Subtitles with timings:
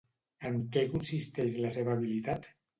[0.49, 2.53] En què consisteix la seva habilitat?